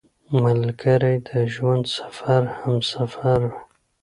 ملګری 0.41 1.15
د 1.27 1.29
ژوند 1.53 1.83
سفر 1.97 2.41
همسفر 2.57 3.39
وي 3.51 3.57